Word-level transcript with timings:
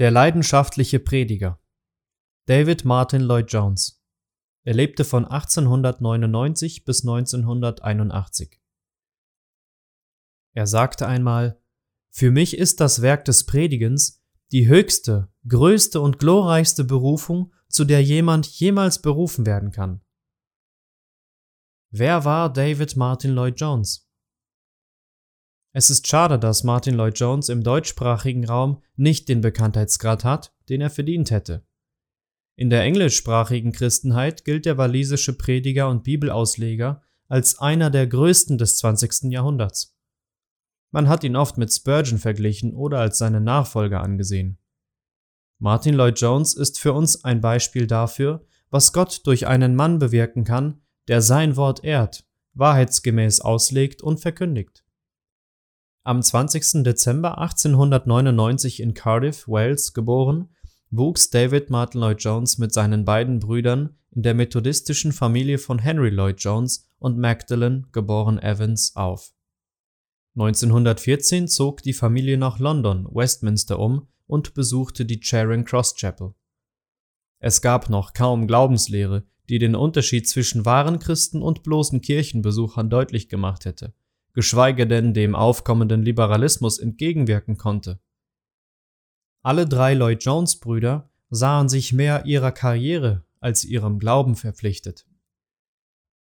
Der 0.00 0.10
leidenschaftliche 0.10 0.98
Prediger 0.98 1.60
David 2.46 2.86
Martin 2.86 3.20
Lloyd 3.20 3.52
Jones 3.52 4.02
Er 4.64 4.72
lebte 4.72 5.04
von 5.04 5.26
1899 5.26 6.86
bis 6.86 7.02
1981. 7.02 8.62
Er 10.54 10.66
sagte 10.66 11.06
einmal 11.06 11.60
Für 12.08 12.30
mich 12.30 12.56
ist 12.56 12.80
das 12.80 13.02
Werk 13.02 13.26
des 13.26 13.44
Predigens 13.44 14.24
die 14.52 14.68
höchste, 14.68 15.30
größte 15.46 16.00
und 16.00 16.18
glorreichste 16.18 16.84
Berufung, 16.84 17.52
zu 17.68 17.84
der 17.84 18.02
jemand 18.02 18.46
jemals 18.46 19.02
berufen 19.02 19.44
werden 19.44 19.70
kann. 19.70 20.00
Wer 21.90 22.24
war 22.24 22.50
David 22.50 22.96
Martin 22.96 23.32
Lloyd 23.32 23.60
Jones? 23.60 24.09
Es 25.72 25.88
ist 25.88 26.08
schade, 26.08 26.38
dass 26.38 26.64
Martin 26.64 26.94
Lloyd 26.94 27.18
Jones 27.18 27.48
im 27.48 27.62
deutschsprachigen 27.62 28.44
Raum 28.44 28.82
nicht 28.96 29.28
den 29.28 29.40
Bekanntheitsgrad 29.40 30.24
hat, 30.24 30.52
den 30.68 30.80
er 30.80 30.90
verdient 30.90 31.30
hätte. 31.30 31.64
In 32.56 32.70
der 32.70 32.82
englischsprachigen 32.82 33.72
Christenheit 33.72 34.44
gilt 34.44 34.66
der 34.66 34.76
walisische 34.78 35.38
Prediger 35.38 35.88
und 35.88 36.02
Bibelausleger 36.02 37.02
als 37.28 37.58
einer 37.58 37.90
der 37.90 38.08
größten 38.08 38.58
des 38.58 38.78
20. 38.78 39.30
Jahrhunderts. 39.30 39.96
Man 40.90 41.08
hat 41.08 41.22
ihn 41.22 41.36
oft 41.36 41.56
mit 41.56 41.72
Spurgeon 41.72 42.18
verglichen 42.18 42.74
oder 42.74 42.98
als 42.98 43.18
seinen 43.18 43.44
Nachfolger 43.44 44.02
angesehen. 44.02 44.58
Martin 45.60 45.94
Lloyd 45.94 46.20
Jones 46.20 46.54
ist 46.54 46.80
für 46.80 46.92
uns 46.92 47.24
ein 47.24 47.40
Beispiel 47.40 47.86
dafür, 47.86 48.44
was 48.70 48.92
Gott 48.92 49.20
durch 49.24 49.46
einen 49.46 49.76
Mann 49.76 50.00
bewirken 50.00 50.42
kann, 50.42 50.80
der 51.06 51.22
sein 51.22 51.56
Wort 51.56 51.84
ehrt, 51.84 52.26
wahrheitsgemäß 52.54 53.40
auslegt 53.40 54.02
und 54.02 54.18
verkündigt. 54.18 54.84
Am 56.02 56.22
20. 56.22 56.82
Dezember 56.82 57.36
1899 57.36 58.80
in 58.80 58.94
Cardiff, 58.94 59.46
Wales 59.46 59.92
geboren, 59.92 60.48
wuchs 60.90 61.28
David 61.28 61.68
Martin 61.68 62.00
Lloyd 62.00 62.22
Jones 62.22 62.56
mit 62.56 62.72
seinen 62.72 63.04
beiden 63.04 63.38
Brüdern 63.38 63.98
in 64.10 64.22
der 64.22 64.32
methodistischen 64.32 65.12
Familie 65.12 65.58
von 65.58 65.78
Henry 65.78 66.08
Lloyd 66.08 66.40
Jones 66.40 66.90
und 66.98 67.18
Magdalen 67.18 67.86
geboren 67.92 68.38
Evans 68.38 68.96
auf. 68.96 69.34
1914 70.36 71.48
zog 71.48 71.82
die 71.82 71.92
Familie 71.92 72.38
nach 72.38 72.58
London, 72.58 73.06
Westminster 73.12 73.78
um 73.78 74.08
und 74.26 74.54
besuchte 74.54 75.04
die 75.04 75.20
Charing 75.20 75.66
Cross 75.66 75.96
Chapel. 75.96 76.32
Es 77.40 77.60
gab 77.60 77.90
noch 77.90 78.14
kaum 78.14 78.46
Glaubenslehre, 78.46 79.24
die 79.50 79.58
den 79.58 79.74
Unterschied 79.74 80.26
zwischen 80.26 80.64
wahren 80.64 80.98
Christen 80.98 81.42
und 81.42 81.62
bloßen 81.62 82.00
Kirchenbesuchern 82.00 82.88
deutlich 82.88 83.28
gemacht 83.28 83.66
hätte 83.66 83.92
geschweige 84.32 84.86
denn 84.86 85.14
dem 85.14 85.34
aufkommenden 85.34 86.02
Liberalismus 86.02 86.78
entgegenwirken 86.78 87.56
konnte. 87.56 88.00
Alle 89.42 89.66
drei 89.66 89.94
Lloyd 89.94 90.22
Jones 90.22 90.60
Brüder 90.60 91.10
sahen 91.30 91.68
sich 91.68 91.92
mehr 91.92 92.26
ihrer 92.26 92.52
Karriere 92.52 93.24
als 93.40 93.64
ihrem 93.64 93.98
Glauben 93.98 94.36
verpflichtet. 94.36 95.06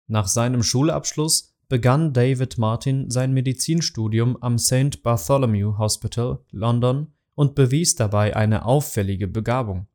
Nach 0.08 0.28
seinem 0.28 0.63
Schulabschluss 0.63 1.55
begann 1.67 2.13
David 2.13 2.58
Martin 2.58 3.09
sein 3.09 3.33
Medizinstudium 3.33 4.41
am 4.41 4.58
St. 4.58 5.03
Bartholomew 5.03 5.78
Hospital, 5.78 6.39
London, 6.52 7.13
und 7.35 7.55
bewies 7.55 7.95
dabei 7.95 8.35
eine 8.35 8.66
auffällige 8.66 9.28
Begabung. 9.28 9.88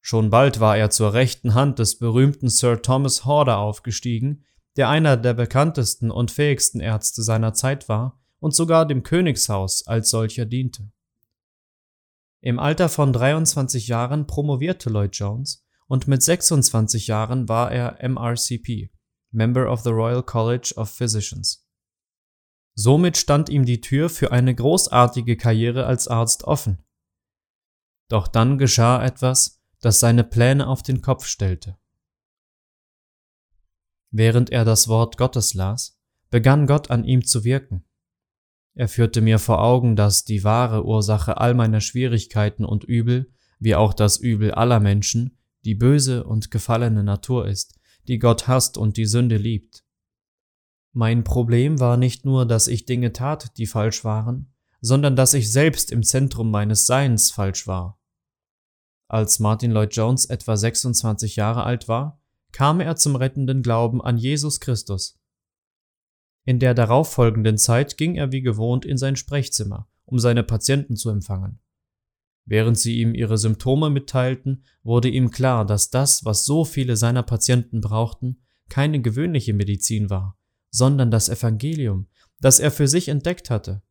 Schon 0.00 0.30
bald 0.30 0.60
war 0.60 0.76
er 0.76 0.90
zur 0.90 1.14
rechten 1.14 1.54
Hand 1.54 1.78
des 1.78 1.98
berühmten 1.98 2.48
Sir 2.48 2.82
Thomas 2.82 3.24
Horder 3.24 3.58
aufgestiegen, 3.58 4.44
der 4.76 4.88
einer 4.88 5.16
der 5.16 5.34
bekanntesten 5.34 6.10
und 6.10 6.30
fähigsten 6.30 6.80
Ärzte 6.80 7.22
seiner 7.22 7.54
Zeit 7.54 7.88
war 7.88 8.20
und 8.38 8.54
sogar 8.54 8.86
dem 8.86 9.02
Königshaus 9.02 9.86
als 9.86 10.10
solcher 10.10 10.44
diente. 10.44 10.90
Im 12.40 12.58
Alter 12.58 12.88
von 12.88 13.12
23 13.12 13.88
Jahren 13.88 14.26
promovierte 14.26 14.90
Lloyd 14.90 15.16
Jones 15.16 15.66
und 15.88 16.06
mit 16.06 16.22
26 16.22 17.06
Jahren 17.06 17.48
war 17.48 17.72
er 17.72 17.98
MRCP, 18.06 18.90
Member 19.30 19.70
of 19.70 19.80
the 19.80 19.90
Royal 19.90 20.22
College 20.22 20.74
of 20.76 20.90
Physicians. 20.90 21.66
Somit 22.74 23.16
stand 23.16 23.48
ihm 23.48 23.64
die 23.64 23.80
Tür 23.80 24.10
für 24.10 24.32
eine 24.32 24.54
großartige 24.54 25.36
Karriere 25.36 25.86
als 25.86 26.08
Arzt 26.08 26.44
offen. 26.44 26.84
Doch 28.08 28.28
dann 28.28 28.58
geschah 28.58 29.02
etwas, 29.02 29.62
das 29.80 29.98
seine 29.98 30.24
Pläne 30.24 30.66
auf 30.66 30.82
den 30.82 31.00
Kopf 31.00 31.26
stellte. 31.26 31.78
Während 34.10 34.50
er 34.50 34.64
das 34.64 34.88
Wort 34.88 35.16
Gottes 35.16 35.54
las, 35.54 35.98
begann 36.30 36.66
Gott 36.66 36.90
an 36.90 37.04
ihm 37.04 37.24
zu 37.24 37.44
wirken. 37.44 37.84
Er 38.74 38.88
führte 38.88 39.20
mir 39.20 39.38
vor 39.38 39.62
Augen, 39.62 39.96
dass 39.96 40.24
die 40.24 40.44
wahre 40.44 40.84
Ursache 40.84 41.38
all 41.38 41.54
meiner 41.54 41.80
Schwierigkeiten 41.80 42.64
und 42.64 42.84
Übel, 42.84 43.32
wie 43.58 43.74
auch 43.74 43.94
das 43.94 44.18
Übel 44.18 44.52
aller 44.52 44.80
Menschen, 44.80 45.38
die 45.64 45.74
böse 45.74 46.24
und 46.24 46.50
gefallene 46.50 47.02
Natur 47.02 47.48
ist, 47.48 47.78
die 48.06 48.18
Gott 48.18 48.46
hasst 48.46 48.76
und 48.76 48.96
die 48.96 49.06
Sünde 49.06 49.36
liebt. 49.36 49.82
Mein 50.92 51.24
Problem 51.24 51.80
war 51.80 51.96
nicht 51.96 52.24
nur, 52.24 52.46
dass 52.46 52.68
ich 52.68 52.86
Dinge 52.86 53.12
tat, 53.12 53.56
die 53.58 53.66
falsch 53.66 54.04
waren, 54.04 54.54
sondern 54.80 55.16
dass 55.16 55.34
ich 55.34 55.50
selbst 55.50 55.90
im 55.90 56.02
Zentrum 56.02 56.50
meines 56.50 56.86
Seins 56.86 57.30
falsch 57.30 57.66
war. 57.66 57.98
Als 59.08 59.38
Martin 59.38 59.70
Lloyd 59.70 59.94
Jones 59.94 60.26
etwa 60.26 60.56
26 60.56 61.36
Jahre 61.36 61.64
alt 61.64 61.88
war, 61.88 62.20
kam 62.56 62.80
er 62.80 62.96
zum 62.96 63.16
rettenden 63.16 63.60
Glauben 63.60 64.00
an 64.00 64.16
Jesus 64.16 64.60
Christus. 64.60 65.20
In 66.46 66.58
der 66.58 66.72
darauffolgenden 66.72 67.58
Zeit 67.58 67.98
ging 67.98 68.14
er 68.14 68.32
wie 68.32 68.40
gewohnt 68.40 68.86
in 68.86 68.96
sein 68.96 69.16
Sprechzimmer, 69.16 69.90
um 70.06 70.18
seine 70.18 70.42
Patienten 70.42 70.96
zu 70.96 71.10
empfangen. 71.10 71.60
Während 72.46 72.78
sie 72.78 72.98
ihm 72.98 73.14
ihre 73.14 73.36
Symptome 73.36 73.90
mitteilten, 73.90 74.64
wurde 74.82 75.10
ihm 75.10 75.30
klar, 75.30 75.66
dass 75.66 75.90
das, 75.90 76.24
was 76.24 76.46
so 76.46 76.64
viele 76.64 76.96
seiner 76.96 77.22
Patienten 77.22 77.82
brauchten, 77.82 78.40
keine 78.70 79.02
gewöhnliche 79.02 79.52
Medizin 79.52 80.08
war, 80.08 80.38
sondern 80.70 81.10
das 81.10 81.28
Evangelium, 81.28 82.08
das 82.40 82.58
er 82.58 82.70
für 82.70 82.88
sich 82.88 83.08
entdeckt 83.08 83.50
hatte. 83.50 83.82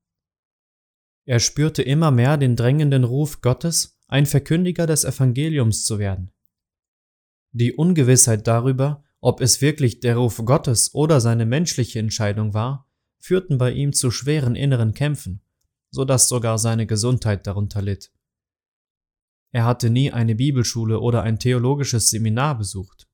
Er 1.26 1.40
spürte 1.40 1.84
immer 1.84 2.10
mehr 2.10 2.38
den 2.38 2.56
drängenden 2.56 3.04
Ruf 3.04 3.42
Gottes, 3.42 4.00
ein 4.08 4.26
Verkündiger 4.26 4.88
des 4.88 5.04
Evangeliums 5.04 5.84
zu 5.84 6.00
werden. 6.00 6.32
Die 7.58 7.72
Ungewissheit 7.72 8.48
darüber, 8.48 9.02
ob 9.22 9.40
es 9.40 9.62
wirklich 9.62 10.02
der 10.02 10.18
Ruf 10.18 10.42
Gottes 10.44 10.94
oder 10.94 11.22
seine 11.22 11.46
menschliche 11.46 12.00
Entscheidung 12.00 12.54
war, 12.54 12.86
führten 13.18 13.58
bei 13.58 13.72
ihm 13.72 13.94
zu 13.94 14.12
schweren 14.12 14.58
inneren 14.58 14.94
Kämpfen, 14.94 15.40
so 15.90 16.04
dass 16.04 16.28
sogar 16.28 16.58
seine 16.58 16.86
Gesundheit 16.86 17.48
darunter 17.48 17.82
litt. 17.82 18.12
Er 19.54 19.64
hatte 19.64 19.90
nie 19.90 20.12
eine 20.12 20.36
Bibelschule 20.36 21.00
oder 21.00 21.24
ein 21.24 21.40
theologisches 21.40 22.10
Seminar 22.10 22.58
besucht. 22.58 23.08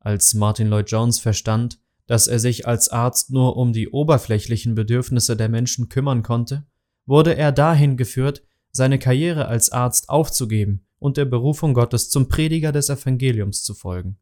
Als 0.00 0.32
Martin 0.32 0.68
Lloyd 0.68 0.90
Jones 0.90 1.18
verstand, 1.18 1.78
dass 2.06 2.28
er 2.28 2.38
sich 2.38 2.66
als 2.66 2.88
Arzt 2.88 3.30
nur 3.30 3.58
um 3.58 3.74
die 3.74 3.90
oberflächlichen 3.90 4.74
Bedürfnisse 4.74 5.36
der 5.36 5.50
Menschen 5.50 5.90
kümmern 5.90 6.22
konnte, 6.22 6.64
wurde 7.04 7.36
er 7.36 7.52
dahin 7.52 7.98
geführt, 7.98 8.42
seine 8.70 8.98
Karriere 8.98 9.48
als 9.48 9.70
Arzt 9.70 10.08
aufzugeben 10.08 10.83
und 11.04 11.18
der 11.18 11.26
Berufung 11.26 11.74
Gottes 11.74 12.08
zum 12.08 12.28
Prediger 12.28 12.72
des 12.72 12.88
Evangeliums 12.88 13.62
zu 13.62 13.74
folgen. 13.74 14.16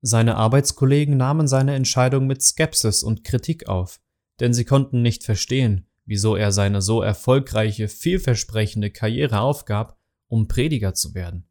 Seine 0.00 0.34
Arbeitskollegen 0.34 1.16
nahmen 1.16 1.46
seine 1.46 1.76
Entscheidung 1.76 2.26
mit 2.26 2.42
Skepsis 2.42 3.04
und 3.04 3.22
Kritik 3.22 3.68
auf, 3.68 4.00
denn 4.40 4.52
sie 4.52 4.64
konnten 4.64 5.02
nicht 5.02 5.22
verstehen, 5.22 5.86
wieso 6.04 6.34
er 6.34 6.50
seine 6.50 6.82
so 6.82 7.00
erfolgreiche, 7.00 7.86
vielversprechende 7.86 8.90
Karriere 8.90 9.38
aufgab, 9.38 10.00
um 10.26 10.48
Prediger 10.48 10.94
zu 10.94 11.14
werden. 11.14 11.48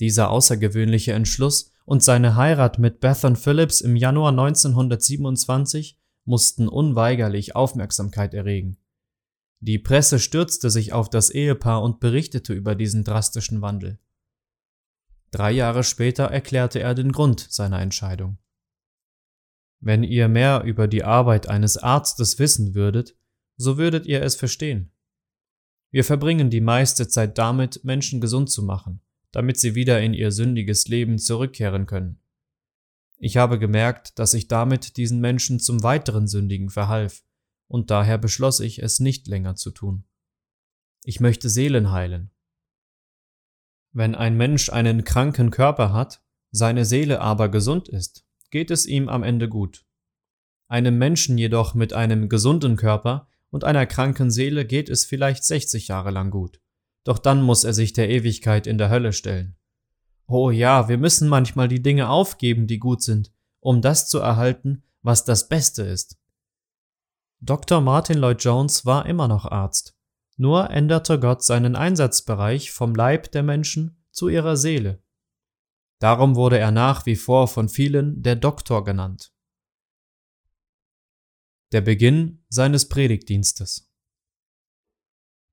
Dieser 0.00 0.30
außergewöhnliche 0.30 1.12
Entschluss 1.12 1.74
und 1.84 2.02
seine 2.02 2.34
Heirat 2.34 2.78
mit 2.78 3.00
Bethan 3.00 3.36
Phillips 3.36 3.82
im 3.82 3.94
Januar 3.94 4.30
1927 4.30 6.00
mussten 6.24 6.66
unweigerlich 6.66 7.54
Aufmerksamkeit 7.54 8.32
erregen. 8.32 8.78
Die 9.60 9.78
Presse 9.78 10.20
stürzte 10.20 10.70
sich 10.70 10.92
auf 10.92 11.10
das 11.10 11.30
Ehepaar 11.30 11.82
und 11.82 12.00
berichtete 12.00 12.52
über 12.54 12.74
diesen 12.74 13.02
drastischen 13.02 13.60
Wandel. 13.60 13.98
Drei 15.30 15.50
Jahre 15.50 15.82
später 15.82 16.24
erklärte 16.24 16.80
er 16.80 16.94
den 16.94 17.12
Grund 17.12 17.40
seiner 17.40 17.80
Entscheidung. 17.80 18.38
Wenn 19.80 20.02
ihr 20.02 20.28
mehr 20.28 20.62
über 20.64 20.88
die 20.88 21.04
Arbeit 21.04 21.48
eines 21.48 21.76
Arztes 21.76 22.38
wissen 22.38 22.74
würdet, 22.74 23.16
so 23.56 23.78
würdet 23.78 24.06
ihr 24.06 24.22
es 24.22 24.36
verstehen. 24.36 24.92
Wir 25.90 26.04
verbringen 26.04 26.50
die 26.50 26.60
meiste 26.60 27.08
Zeit 27.08 27.38
damit, 27.38 27.84
Menschen 27.84 28.20
gesund 28.20 28.50
zu 28.50 28.62
machen, 28.62 29.00
damit 29.32 29.58
sie 29.58 29.74
wieder 29.74 30.00
in 30.00 30.14
ihr 30.14 30.32
sündiges 30.32 30.86
Leben 30.88 31.18
zurückkehren 31.18 31.86
können. 31.86 32.20
Ich 33.18 33.36
habe 33.36 33.58
gemerkt, 33.58 34.18
dass 34.18 34.34
ich 34.34 34.46
damit 34.48 34.96
diesen 34.96 35.20
Menschen 35.20 35.58
zum 35.58 35.82
weiteren 35.82 36.28
Sündigen 36.28 36.70
verhalf 36.70 37.24
und 37.68 37.90
daher 37.90 38.18
beschloss 38.18 38.60
ich, 38.60 38.82
es 38.82 38.98
nicht 38.98 39.28
länger 39.28 39.54
zu 39.54 39.70
tun. 39.70 40.04
Ich 41.04 41.20
möchte 41.20 41.48
Seelen 41.48 41.92
heilen. 41.92 42.30
Wenn 43.92 44.14
ein 44.14 44.36
Mensch 44.36 44.70
einen 44.70 45.04
kranken 45.04 45.50
Körper 45.50 45.92
hat, 45.92 46.22
seine 46.50 46.84
Seele 46.84 47.20
aber 47.20 47.48
gesund 47.48 47.88
ist, 47.88 48.26
geht 48.50 48.70
es 48.70 48.86
ihm 48.86 49.08
am 49.08 49.22
Ende 49.22 49.48
gut. 49.48 49.84
Einem 50.68 50.98
Menschen 50.98 51.38
jedoch 51.38 51.74
mit 51.74 51.92
einem 51.92 52.28
gesunden 52.28 52.76
Körper 52.76 53.28
und 53.50 53.64
einer 53.64 53.86
kranken 53.86 54.30
Seele 54.30 54.66
geht 54.66 54.88
es 54.88 55.04
vielleicht 55.04 55.44
60 55.44 55.88
Jahre 55.88 56.10
lang 56.10 56.30
gut. 56.30 56.60
Doch 57.04 57.18
dann 57.18 57.42
muss 57.42 57.64
er 57.64 57.72
sich 57.72 57.92
der 57.94 58.10
Ewigkeit 58.10 58.66
in 58.66 58.76
der 58.76 58.90
Hölle 58.90 59.12
stellen. 59.12 59.56
Oh 60.26 60.50
ja, 60.50 60.90
wir 60.90 60.98
müssen 60.98 61.28
manchmal 61.28 61.68
die 61.68 61.82
Dinge 61.82 62.10
aufgeben, 62.10 62.66
die 62.66 62.78
gut 62.78 63.02
sind, 63.02 63.32
um 63.60 63.80
das 63.80 64.08
zu 64.08 64.18
erhalten, 64.18 64.82
was 65.00 65.24
das 65.24 65.48
Beste 65.48 65.82
ist. 65.82 66.17
Dr. 67.40 67.80
Martin 67.80 68.18
Lloyd 68.18 68.42
Jones 68.42 68.84
war 68.84 69.06
immer 69.06 69.28
noch 69.28 69.44
Arzt, 69.44 69.96
nur 70.36 70.70
änderte 70.70 71.20
Gott 71.20 71.44
seinen 71.44 71.76
Einsatzbereich 71.76 72.72
vom 72.72 72.94
Leib 72.94 73.30
der 73.32 73.42
Menschen 73.42 74.04
zu 74.10 74.28
ihrer 74.28 74.56
Seele. 74.56 75.02
Darum 76.00 76.36
wurde 76.36 76.58
er 76.58 76.70
nach 76.70 77.06
wie 77.06 77.16
vor 77.16 77.48
von 77.48 77.68
vielen 77.68 78.22
der 78.22 78.36
Doktor 78.36 78.84
genannt. 78.84 79.32
Der 81.72 81.80
Beginn 81.80 82.44
seines 82.48 82.88
Predigtdienstes 82.88 83.92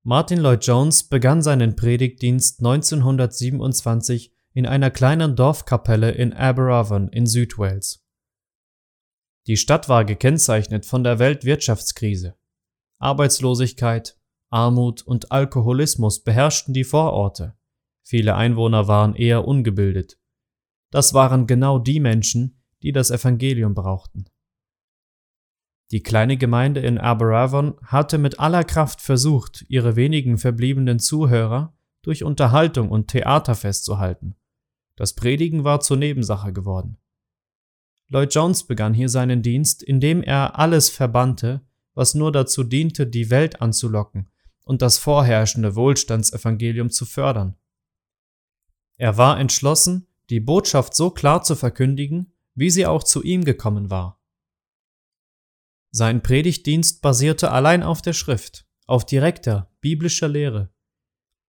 Martin 0.02 0.38
Lloyd 0.38 0.64
Jones 0.64 1.08
begann 1.08 1.42
seinen 1.42 1.74
Predigtdienst 1.74 2.60
1927 2.60 4.32
in 4.54 4.64
einer 4.64 4.90
kleinen 4.90 5.34
Dorfkapelle 5.34 6.12
in 6.12 6.32
Aberavon 6.32 7.08
in 7.08 7.26
Südwales. 7.26 8.05
Die 9.46 9.56
Stadt 9.56 9.88
war 9.88 10.04
gekennzeichnet 10.04 10.86
von 10.86 11.04
der 11.04 11.18
Weltwirtschaftskrise. 11.18 12.36
Arbeitslosigkeit, 12.98 14.18
Armut 14.50 15.02
und 15.02 15.30
Alkoholismus 15.30 16.24
beherrschten 16.24 16.74
die 16.74 16.84
Vororte. 16.84 17.56
Viele 18.02 18.34
Einwohner 18.34 18.88
waren 18.88 19.14
eher 19.14 19.46
ungebildet. 19.46 20.18
Das 20.90 21.14
waren 21.14 21.46
genau 21.46 21.78
die 21.78 22.00
Menschen, 22.00 22.62
die 22.82 22.92
das 22.92 23.10
Evangelium 23.10 23.74
brauchten. 23.74 24.26
Die 25.92 26.02
kleine 26.02 26.36
Gemeinde 26.36 26.80
in 26.80 26.98
Aberavon 26.98 27.76
hatte 27.82 28.18
mit 28.18 28.40
aller 28.40 28.64
Kraft 28.64 29.00
versucht, 29.00 29.64
ihre 29.68 29.94
wenigen 29.94 30.38
verbliebenen 30.38 30.98
Zuhörer 30.98 31.76
durch 32.02 32.24
Unterhaltung 32.24 32.90
und 32.90 33.08
Theater 33.08 33.54
festzuhalten. 33.54 34.34
Das 34.96 35.14
Predigen 35.14 35.62
war 35.62 35.80
zur 35.80 35.96
Nebensache 35.96 36.52
geworden. 36.52 36.98
Lloyd 38.08 38.34
Jones 38.34 38.64
begann 38.64 38.94
hier 38.94 39.08
seinen 39.08 39.42
Dienst, 39.42 39.82
indem 39.82 40.22
er 40.22 40.58
alles 40.58 40.88
verbannte, 40.88 41.66
was 41.94 42.14
nur 42.14 42.30
dazu 42.30 42.62
diente, 42.62 43.06
die 43.06 43.30
Welt 43.30 43.60
anzulocken 43.60 44.28
und 44.62 44.82
das 44.82 44.98
vorherrschende 44.98 45.74
Wohlstandsevangelium 45.74 46.90
zu 46.90 47.04
fördern. 47.04 47.56
Er 48.96 49.16
war 49.16 49.38
entschlossen, 49.40 50.06
die 50.30 50.40
Botschaft 50.40 50.94
so 50.94 51.10
klar 51.10 51.42
zu 51.42 51.54
verkündigen, 51.56 52.32
wie 52.54 52.70
sie 52.70 52.86
auch 52.86 53.02
zu 53.02 53.22
ihm 53.22 53.44
gekommen 53.44 53.90
war. 53.90 54.20
Sein 55.90 56.22
Predigtdienst 56.22 57.00
basierte 57.00 57.50
allein 57.50 57.82
auf 57.82 58.02
der 58.02 58.12
Schrift, 58.12 58.66
auf 58.86 59.06
direkter 59.06 59.70
biblischer 59.80 60.28
Lehre. 60.28 60.70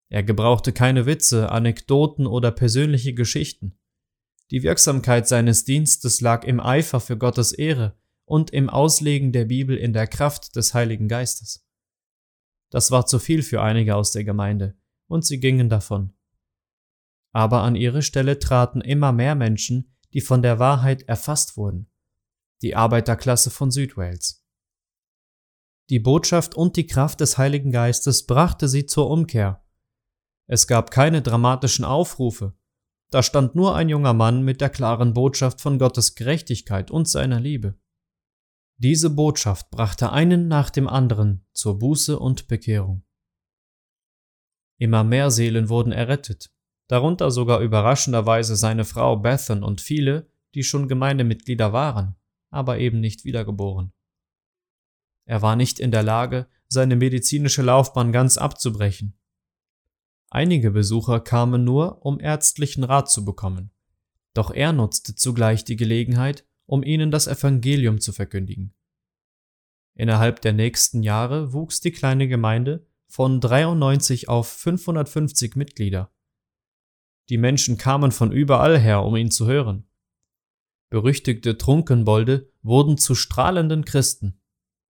Er 0.09 0.23
gebrauchte 0.23 0.71
keine 0.71 1.05
Witze, 1.05 1.51
Anekdoten 1.51 2.27
oder 2.27 2.51
persönliche 2.51 3.13
Geschichten. 3.13 3.77
Die 4.51 4.63
Wirksamkeit 4.63 5.27
seines 5.27 5.65
Dienstes 5.65 6.21
lag 6.21 6.43
im 6.43 6.59
Eifer 6.59 6.99
für 6.99 7.17
Gottes 7.17 7.51
Ehre 7.51 7.97
und 8.25 8.51
im 8.51 8.69
Auslegen 8.69 9.31
der 9.31 9.45
Bibel 9.45 9.77
in 9.77 9.93
der 9.93 10.07
Kraft 10.07 10.55
des 10.55 10.73
Heiligen 10.73 11.07
Geistes. 11.07 11.67
Das 12.69 12.91
war 12.91 13.05
zu 13.05 13.19
viel 13.19 13.43
für 13.43 13.61
einige 13.61 13.95
aus 13.95 14.11
der 14.11 14.23
Gemeinde, 14.23 14.77
und 15.07 15.25
sie 15.25 15.39
gingen 15.39 15.69
davon. 15.69 16.13
Aber 17.31 17.61
an 17.61 17.75
ihre 17.75 18.01
Stelle 18.01 18.39
traten 18.39 18.81
immer 18.81 19.11
mehr 19.11 19.35
Menschen, 19.35 19.95
die 20.13 20.21
von 20.21 20.41
der 20.41 20.59
Wahrheit 20.59 21.03
erfasst 21.03 21.57
wurden 21.57 21.89
die 22.61 22.75
Arbeiterklasse 22.75 23.49
von 23.49 23.71
Südwales. 23.71 24.43
Die 25.89 25.99
Botschaft 25.99 26.55
und 26.55 26.75
die 26.75 26.87
Kraft 26.87 27.21
des 27.21 27.37
Heiligen 27.37 27.71
Geistes 27.71 28.25
brachte 28.25 28.67
sie 28.67 28.85
zur 28.85 29.09
Umkehr. 29.09 29.63
Es 30.47 30.67
gab 30.67 30.91
keine 30.91 31.21
dramatischen 31.21 31.85
Aufrufe, 31.85 32.56
da 33.09 33.23
stand 33.23 33.55
nur 33.55 33.75
ein 33.75 33.89
junger 33.89 34.13
Mann 34.13 34.43
mit 34.43 34.61
der 34.61 34.69
klaren 34.69 35.13
Botschaft 35.13 35.61
von 35.61 35.79
Gottes 35.79 36.15
Gerechtigkeit 36.15 36.91
und 36.91 37.07
seiner 37.07 37.39
Liebe. 37.39 37.79
Diese 38.77 39.09
Botschaft 39.09 39.71
brachte 39.71 40.11
einen 40.11 40.47
nach 40.47 40.69
dem 40.69 40.87
anderen 40.87 41.45
zur 41.53 41.79
Buße 41.79 42.19
und 42.19 42.47
Bekehrung. 42.47 43.03
Immer 44.79 45.03
mehr 45.03 45.31
Seelen 45.31 45.69
wurden 45.69 45.91
errettet, 45.91 46.51
darunter 46.87 47.31
sogar 47.31 47.61
überraschenderweise 47.61 48.55
seine 48.55 48.85
Frau 48.85 49.15
Bethan 49.17 49.63
und 49.63 49.81
viele, 49.81 50.29
die 50.53 50.63
schon 50.63 50.87
Gemeindemitglieder 50.87 51.73
waren 51.73 52.17
aber 52.49 52.79
eben 52.79 52.99
nicht 52.99 53.25
wiedergeboren. 53.25 53.93
Er 55.25 55.41
war 55.41 55.55
nicht 55.55 55.79
in 55.79 55.91
der 55.91 56.03
Lage, 56.03 56.47
seine 56.67 56.95
medizinische 56.95 57.61
Laufbahn 57.61 58.11
ganz 58.11 58.37
abzubrechen. 58.37 59.16
Einige 60.29 60.71
Besucher 60.71 61.19
kamen 61.19 61.63
nur, 61.63 62.05
um 62.05 62.19
ärztlichen 62.19 62.83
Rat 62.83 63.09
zu 63.09 63.23
bekommen, 63.23 63.71
doch 64.33 64.51
er 64.51 64.73
nutzte 64.73 65.15
zugleich 65.15 65.63
die 65.63 65.77
Gelegenheit, 65.77 66.45
um 66.65 66.83
ihnen 66.83 67.11
das 67.11 67.27
Evangelium 67.27 68.01
zu 68.01 68.11
verkündigen. 68.11 68.73
Innerhalb 69.95 70.41
der 70.41 70.53
nächsten 70.53 71.01
Jahre 71.01 71.53
wuchs 71.53 71.79
die 71.79 71.91
kleine 71.91 72.27
Gemeinde 72.27 72.85
von 73.07 73.39
93 73.39 74.29
auf 74.29 74.47
550 74.49 75.55
Mitglieder. 75.55 76.11
Die 77.29 77.37
Menschen 77.37 77.77
kamen 77.77 78.11
von 78.11 78.31
überall 78.31 78.77
her, 78.77 79.03
um 79.03 79.15
ihn 79.15 79.31
zu 79.31 79.47
hören. 79.47 79.87
Berüchtigte 80.89 81.57
Trunkenbolde 81.57 82.51
wurden 82.61 82.97
zu 82.97 83.15
strahlenden 83.15 83.85
Christen, 83.85 84.39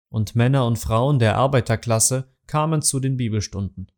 und 0.10 0.36
Männer 0.36 0.66
und 0.66 0.78
Frauen 0.78 1.19
der 1.19 1.38
Arbeiterklasse 1.38 2.33
kamen 2.48 2.81
zu 2.81 3.00
den 3.00 3.18
Bibelstunden. 3.18 3.92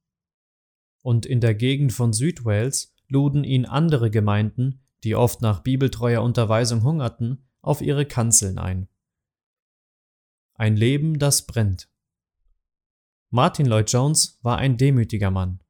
Und 1.02 1.26
in 1.26 1.42
der 1.42 1.56
Gegend 1.56 1.94
von 1.94 2.14
Südwales 2.14 2.96
luden 3.08 3.44
ihn 3.44 3.66
andere 3.66 4.12
Gemeinden, 4.12 4.86
die 5.04 5.16
oft 5.16 5.42
nach 5.42 5.62
bibeltreuer 5.62 6.22
Unterweisung 6.22 6.84
hungerten, 6.84 7.48
auf 7.62 7.82
ihre 7.82 8.06
Kanzeln 8.06 8.58
ein. 8.58 8.88
Ein 10.54 10.76
Leben, 10.76 11.20
das 11.20 11.46
brennt. 11.46 11.90
Martin 13.30 13.66
Lloyd 13.66 13.92
Jones 13.92 14.40
war 14.42 14.58
ein 14.58 14.78
demütiger 14.78 15.32
Mann. 15.32 15.62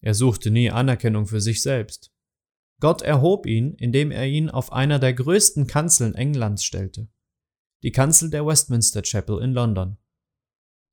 Er 0.00 0.14
suchte 0.14 0.50
nie 0.50 0.70
Anerkennung 0.70 1.26
für 1.26 1.40
sich 1.40 1.62
selbst. 1.62 2.12
Gott 2.80 3.02
erhob 3.02 3.46
ihn, 3.46 3.74
indem 3.74 4.10
er 4.10 4.26
ihn 4.26 4.50
auf 4.50 4.72
einer 4.72 4.98
der 4.98 5.14
größten 5.14 5.66
Kanzeln 5.66 6.14
Englands 6.14 6.64
stellte, 6.64 7.08
die 7.82 7.92
Kanzel 7.92 8.30
der 8.30 8.44
Westminster 8.46 9.02
Chapel 9.02 9.42
in 9.42 9.52
London. 9.52 9.96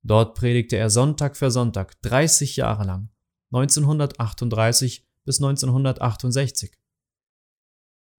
Dort 0.03 0.35
predigte 0.35 0.77
er 0.77 0.89
Sonntag 0.89 1.35
für 1.35 1.51
Sonntag 1.51 2.01
30 2.03 2.55
Jahre 2.55 2.85
lang, 2.85 3.09
1938 3.51 5.08
bis 5.25 5.39
1968. 5.41 6.72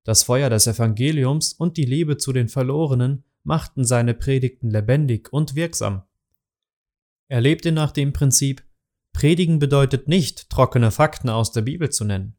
Das 0.04 0.24
Feuer 0.24 0.50
des 0.50 0.66
Evangeliums 0.66 1.52
und 1.52 1.76
die 1.76 1.84
Liebe 1.84 2.16
zu 2.16 2.32
den 2.32 2.48
Verlorenen 2.48 3.24
machten 3.44 3.84
seine 3.84 4.14
Predigten 4.14 4.70
lebendig 4.70 5.32
und 5.32 5.54
wirksam. 5.54 6.02
Er 7.28 7.40
lebte 7.40 7.72
nach 7.72 7.92
dem 7.92 8.12
Prinzip, 8.12 8.62
Predigen 9.12 9.58
bedeutet 9.58 10.08
nicht, 10.08 10.50
trockene 10.50 10.90
Fakten 10.90 11.28
aus 11.28 11.52
der 11.52 11.62
Bibel 11.62 11.90
zu 11.90 12.04
nennen. 12.04 12.36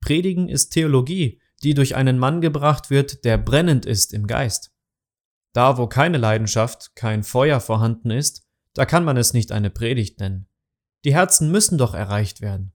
Predigen 0.00 0.48
ist 0.48 0.70
Theologie, 0.70 1.40
die 1.62 1.74
durch 1.74 1.94
einen 1.94 2.18
Mann 2.18 2.40
gebracht 2.40 2.90
wird, 2.90 3.24
der 3.24 3.38
brennend 3.38 3.86
ist 3.86 4.12
im 4.12 4.26
Geist. 4.26 4.72
Da, 5.52 5.78
wo 5.78 5.86
keine 5.86 6.18
Leidenschaft, 6.18 6.96
kein 6.96 7.22
Feuer 7.22 7.60
vorhanden 7.60 8.10
ist, 8.10 8.42
da 8.74 8.86
kann 8.86 9.04
man 9.04 9.16
es 9.16 9.34
nicht 9.34 9.52
eine 9.52 9.70
Predigt 9.70 10.18
nennen. 10.18 10.48
Die 11.04 11.14
Herzen 11.14 11.50
müssen 11.50 11.78
doch 11.78 11.94
erreicht 11.94 12.40
werden. 12.40 12.72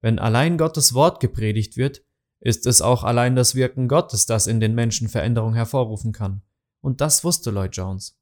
Wenn 0.00 0.18
allein 0.18 0.58
Gottes 0.58 0.94
Wort 0.94 1.20
gepredigt 1.20 1.76
wird, 1.76 2.04
ist 2.40 2.66
es 2.66 2.82
auch 2.82 3.02
allein 3.02 3.34
das 3.34 3.54
Wirken 3.54 3.88
Gottes, 3.88 4.26
das 4.26 4.46
in 4.46 4.60
den 4.60 4.74
Menschen 4.74 5.08
Veränderung 5.08 5.54
hervorrufen 5.54 6.12
kann. 6.12 6.42
Und 6.80 7.00
das 7.00 7.24
wusste 7.24 7.50
Lloyd 7.50 7.76
Jones. 7.76 8.18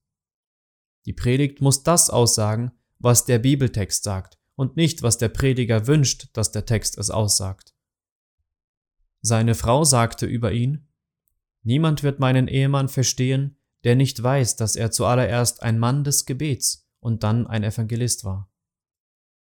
Die 1.06 1.12
Predigt 1.12 1.60
muss 1.60 1.82
das 1.82 2.08
aussagen, 2.10 2.72
was 2.98 3.24
der 3.24 3.38
Bibeltext 3.38 4.04
sagt, 4.04 4.38
und 4.54 4.76
nicht, 4.76 5.02
was 5.02 5.18
der 5.18 5.28
Prediger 5.28 5.86
wünscht, 5.86 6.28
dass 6.32 6.52
der 6.52 6.64
Text 6.64 6.96
es 6.96 7.10
aussagt. 7.10 7.74
Seine 9.20 9.54
Frau 9.54 9.84
sagte 9.84 10.26
über 10.26 10.52
ihn, 10.52 10.88
Niemand 11.62 12.02
wird 12.02 12.20
meinen 12.20 12.46
Ehemann 12.46 12.88
verstehen, 12.88 13.56
der 13.84 13.96
nicht 13.96 14.22
weiß, 14.22 14.56
dass 14.56 14.76
er 14.76 14.90
zuallererst 14.90 15.62
ein 15.62 15.78
Mann 15.78 16.04
des 16.04 16.26
Gebets 16.26 16.86
und 17.00 17.22
dann 17.22 17.46
ein 17.46 17.64
Evangelist 17.64 18.24
war. 18.24 18.50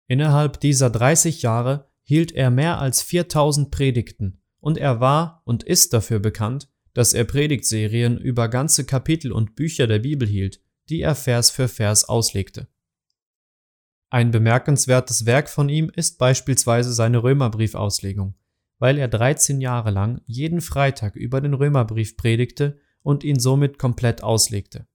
Innerhalb 0.08 0.58
dieser 0.60 0.90
30 0.90 1.42
Jahre 1.42 1.88
hielt 2.02 2.32
er 2.32 2.50
mehr 2.50 2.78
als 2.80 3.02
4000 3.02 3.70
Predigten 3.70 4.40
und 4.58 4.78
er 4.78 5.00
war 5.00 5.42
und 5.44 5.62
ist 5.62 5.92
dafür 5.92 6.18
bekannt, 6.18 6.68
dass 6.94 7.12
er 7.12 7.24
Predigtserien 7.24 8.18
über 8.18 8.48
ganze 8.48 8.84
Kapitel 8.84 9.30
und 9.30 9.54
Bücher 9.54 9.86
der 9.86 10.00
Bibel 10.00 10.26
hielt, 10.26 10.60
die 10.88 11.02
er 11.02 11.14
Vers 11.14 11.50
für 11.50 11.68
Vers 11.68 12.08
auslegte. 12.08 12.66
Ein 14.10 14.30
bemerkenswertes 14.30 15.26
Werk 15.26 15.50
von 15.50 15.68
ihm 15.68 15.92
ist 15.94 16.18
beispielsweise 16.18 16.94
seine 16.94 17.22
Römerbriefauslegung, 17.22 18.34
weil 18.78 18.96
er 18.96 19.08
13 19.08 19.60
Jahre 19.60 19.90
lang 19.90 20.22
jeden 20.24 20.62
Freitag 20.62 21.14
über 21.14 21.42
den 21.42 21.52
Römerbrief 21.52 22.16
predigte 22.16 22.80
und 23.02 23.22
ihn 23.22 23.38
somit 23.38 23.78
komplett 23.78 24.22
auslegte. 24.22 24.86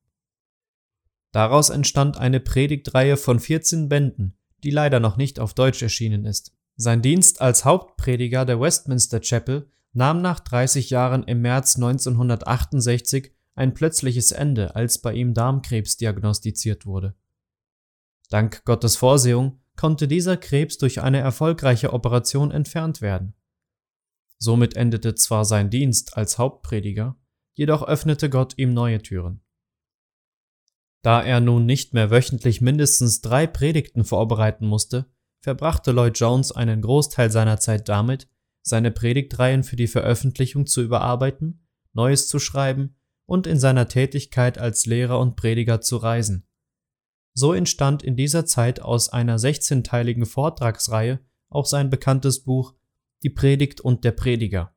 Daraus 1.32 1.70
entstand 1.70 2.18
eine 2.18 2.40
Predigtreihe 2.40 3.18
von 3.18 3.40
14 3.40 3.88
Bänden, 3.88 4.38
die 4.64 4.72
leider 4.72 5.00
noch 5.00 5.18
nicht 5.18 5.40
auf 5.40 5.54
Deutsch 5.54 5.82
erschienen 5.82 6.26
ist. 6.26 6.54
Sein 6.76 7.02
Dienst 7.02 7.42
als 7.42 7.66
Hauptprediger 7.66 8.46
der 8.46 8.60
Westminster 8.60 9.20
Chapel 9.20 9.70
nahm 9.94 10.22
nach 10.22 10.40
30 10.40 10.90
Jahren 10.90 11.24
im 11.24 11.42
März 11.42 11.76
1968 11.76 13.32
ein 13.56 13.74
plötzliches 13.74 14.32
Ende, 14.32 14.76
als 14.76 14.98
bei 15.00 15.14
ihm 15.14 15.34
Darmkrebs 15.34 15.98
diagnostiziert 15.98 16.86
wurde. 16.86 17.16
Dank 18.30 18.66
Gottes 18.66 18.96
Vorsehung 18.96 19.60
konnte 19.76 20.08
dieser 20.08 20.38
Krebs 20.38 20.80
durch 20.80 21.02
eine 21.02 21.20
erfolgreiche 21.20 21.94
Operation 21.94 22.50
entfernt 22.50 23.02
werden. 23.02 23.36
Somit 24.40 24.76
endete 24.76 25.14
zwar 25.14 25.46
sein 25.46 25.70
Dienst 25.70 26.18
als 26.18 26.40
Hauptprediger, 26.40 27.16
jedoch 27.54 27.84
öffnete 27.84 28.30
Gott 28.30 28.56
ihm 28.58 28.74
neue 28.74 29.02
Türen. 29.02 29.43
Da 31.04 31.22
er 31.22 31.42
nun 31.42 31.66
nicht 31.66 31.94
mehr 31.94 32.10
wöchentlich 32.10 32.62
mindestens 32.62 33.22
drei 33.22 33.46
Predigten 33.46 34.06
vorbereiten 34.06 34.66
musste, 34.66 35.06
verbrachte 35.42 35.92
Lloyd 35.92 36.18
Jones 36.18 36.54
einen 36.54 36.82
Großteil 36.82 37.30
seiner 37.30 37.60
Zeit 37.60 37.90
damit, 37.90 38.30
seine 38.62 38.90
Predigtreihen 38.90 39.64
für 39.64 39.76
die 39.76 39.88
Veröffentlichung 39.88 40.66
zu 40.66 40.82
überarbeiten, 40.82 41.68
Neues 41.92 42.30
zu 42.30 42.40
schreiben 42.40 42.96
und 43.26 43.46
in 43.46 43.60
seiner 43.60 43.90
Tätigkeit 43.90 44.58
als 44.58 44.86
Lehrer 44.86 45.20
und 45.20 45.36
Prediger 45.36 45.82
zu 45.82 45.98
reisen. 45.98 46.48
So 47.34 47.52
entstand 47.52 48.02
in 48.02 48.16
dieser 48.16 48.46
Zeit 48.46 48.82
aus 48.82 49.10
einer 49.10 49.38
16-teiligen 49.38 50.26
Vortragsreihe 50.26 51.20
auch 51.50 51.66
sein 51.66 51.90
bekanntes 51.90 52.46
Buch 52.46 52.76
Die 53.24 53.30
Predigt 53.30 53.82
und 53.82 54.06
der 54.06 54.12
Prediger. 54.12 54.74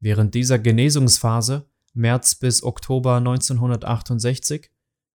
Während 0.00 0.34
dieser 0.34 0.58
Genesungsphase, 0.58 1.70
März 1.94 2.34
bis 2.34 2.62
Oktober 2.62 3.16
1968, 3.16 4.70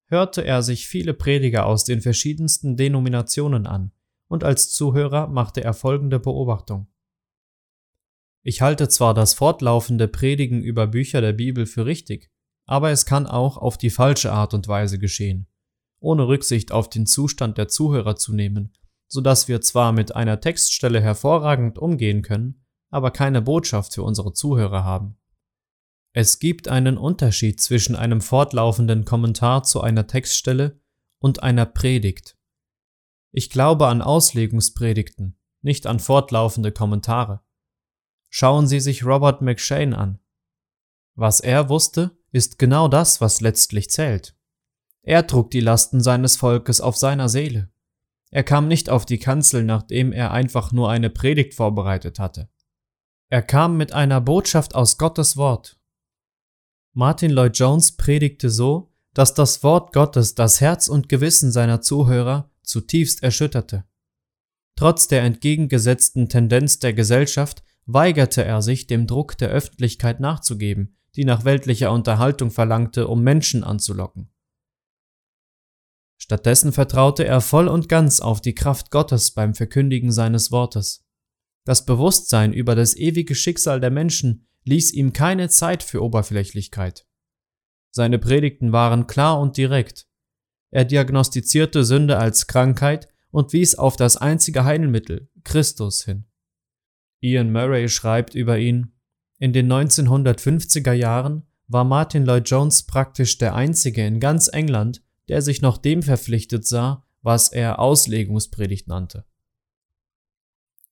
hörte 0.09 0.43
er 0.43 0.63
sich 0.63 0.87
viele 0.87 1.13
Prediger 1.13 1.65
aus 1.65 1.83
den 1.83 2.01
verschiedensten 2.01 2.75
Denominationen 2.75 3.67
an, 3.67 3.91
und 4.27 4.43
als 4.43 4.71
Zuhörer 4.71 5.27
machte 5.27 5.63
er 5.63 5.73
folgende 5.73 6.19
Beobachtung. 6.19 6.87
Ich 8.41 8.61
halte 8.61 8.87
zwar 8.87 9.13
das 9.13 9.33
fortlaufende 9.33 10.07
Predigen 10.07 10.61
über 10.61 10.87
Bücher 10.87 11.21
der 11.21 11.33
Bibel 11.33 11.65
für 11.65 11.85
richtig, 11.85 12.29
aber 12.65 12.89
es 12.91 13.05
kann 13.05 13.27
auch 13.27 13.57
auf 13.57 13.77
die 13.77 13.89
falsche 13.89 14.31
Art 14.31 14.53
und 14.53 14.67
Weise 14.67 14.99
geschehen, 14.99 15.47
ohne 15.99 16.27
Rücksicht 16.27 16.71
auf 16.71 16.89
den 16.89 17.05
Zustand 17.05 17.57
der 17.57 17.67
Zuhörer 17.67 18.15
zu 18.15 18.33
nehmen, 18.33 18.73
so 19.07 19.21
dass 19.21 19.47
wir 19.47 19.61
zwar 19.61 19.91
mit 19.91 20.15
einer 20.15 20.39
Textstelle 20.39 21.01
hervorragend 21.01 21.77
umgehen 21.77 22.21
können, 22.21 22.65
aber 22.89 23.11
keine 23.11 23.41
Botschaft 23.41 23.95
für 23.95 24.03
unsere 24.03 24.33
Zuhörer 24.33 24.83
haben. 24.83 25.17
Es 26.21 26.39
gibt 26.39 26.67
einen 26.67 26.97
Unterschied 26.97 27.61
zwischen 27.61 27.95
einem 27.95 28.19
fortlaufenden 28.19 29.05
Kommentar 29.05 29.63
zu 29.63 29.79
einer 29.79 30.05
Textstelle 30.05 30.77
und 31.19 31.43
einer 31.43 31.65
Predigt. 31.65 32.37
Ich 33.31 33.49
glaube 33.49 33.87
an 33.87 34.01
Auslegungspredigten, 34.01 35.39
nicht 35.61 35.87
an 35.87 36.01
fortlaufende 36.01 36.73
Kommentare. 36.73 37.39
Schauen 38.27 38.67
Sie 38.67 38.81
sich 38.81 39.05
Robert 39.05 39.41
McShane 39.41 39.97
an. 39.97 40.19
Was 41.15 41.39
er 41.39 41.69
wusste, 41.69 42.17
ist 42.33 42.59
genau 42.59 42.89
das, 42.89 43.21
was 43.21 43.39
letztlich 43.39 43.89
zählt. 43.89 44.35
Er 45.03 45.25
trug 45.25 45.51
die 45.51 45.61
Lasten 45.61 46.01
seines 46.01 46.35
Volkes 46.35 46.81
auf 46.81 46.97
seiner 46.97 47.29
Seele. 47.29 47.71
Er 48.29 48.43
kam 48.43 48.67
nicht 48.67 48.89
auf 48.89 49.05
die 49.05 49.19
Kanzel, 49.19 49.63
nachdem 49.63 50.11
er 50.11 50.31
einfach 50.31 50.73
nur 50.73 50.89
eine 50.89 51.09
Predigt 51.09 51.53
vorbereitet 51.53 52.19
hatte. 52.19 52.49
Er 53.29 53.41
kam 53.41 53.77
mit 53.77 53.93
einer 53.93 54.19
Botschaft 54.19 54.75
aus 54.75 54.97
Gottes 54.97 55.37
Wort. 55.37 55.78
Martin 56.93 57.31
Lloyd 57.31 57.57
Jones 57.57 57.95
predigte 57.95 58.49
so, 58.49 58.91
dass 59.13 59.33
das 59.33 59.63
Wort 59.63 59.93
Gottes 59.93 60.35
das 60.35 60.61
Herz 60.61 60.87
und 60.87 61.09
Gewissen 61.09 61.51
seiner 61.51 61.81
Zuhörer 61.81 62.49
zutiefst 62.63 63.23
erschütterte. 63.23 63.85
Trotz 64.75 65.07
der 65.07 65.23
entgegengesetzten 65.23 66.29
Tendenz 66.29 66.79
der 66.79 66.93
Gesellschaft 66.93 67.63
weigerte 67.85 68.45
er 68.45 68.61
sich, 68.61 68.87
dem 68.87 69.07
Druck 69.07 69.37
der 69.37 69.49
Öffentlichkeit 69.49 70.19
nachzugeben, 70.19 70.95
die 71.15 71.25
nach 71.25 71.43
weltlicher 71.43 71.91
Unterhaltung 71.91 72.51
verlangte, 72.51 73.07
um 73.07 73.23
Menschen 73.23 73.63
anzulocken. 73.63 74.29
Stattdessen 76.17 76.71
vertraute 76.71 77.25
er 77.25 77.41
voll 77.41 77.67
und 77.67 77.89
ganz 77.89 78.19
auf 78.19 78.41
die 78.41 78.53
Kraft 78.53 78.91
Gottes 78.91 79.31
beim 79.31 79.55
Verkündigen 79.55 80.11
seines 80.11 80.51
Wortes. 80.51 81.05
Das 81.65 81.85
Bewusstsein 81.85 82.53
über 82.53 82.75
das 82.75 82.95
ewige 82.95 83.35
Schicksal 83.35 83.79
der 83.79 83.91
Menschen 83.91 84.47
ließ 84.65 84.93
ihm 84.93 85.13
keine 85.13 85.49
Zeit 85.49 85.83
für 85.83 86.03
Oberflächlichkeit. 86.03 87.05
Seine 87.91 88.19
Predigten 88.19 88.71
waren 88.71 89.07
klar 89.07 89.39
und 89.39 89.57
direkt. 89.57 90.07
Er 90.71 90.85
diagnostizierte 90.85 91.83
Sünde 91.83 92.17
als 92.17 92.47
Krankheit 92.47 93.07
und 93.31 93.53
wies 93.53 93.75
auf 93.75 93.95
das 93.95 94.17
einzige 94.17 94.63
Heilmittel, 94.63 95.29
Christus, 95.43 96.05
hin. 96.05 96.25
Ian 97.21 97.51
Murray 97.51 97.89
schreibt 97.89 98.35
über 98.35 98.57
ihn, 98.59 98.93
in 99.39 99.53
den 99.53 99.71
1950er 99.71 100.93
Jahren 100.93 101.43
war 101.67 101.83
Martin 101.83 102.25
Lloyd 102.25 102.49
Jones 102.49 102.83
praktisch 102.83 103.37
der 103.37 103.55
einzige 103.55 104.05
in 104.05 104.19
ganz 104.19 104.47
England, 104.47 105.01
der 105.27 105.41
sich 105.41 105.61
noch 105.61 105.77
dem 105.77 106.01
verpflichtet 106.01 106.65
sah, 106.65 107.05
was 107.21 107.49
er 107.49 107.79
Auslegungspredigt 107.79 108.87
nannte. 108.87 109.25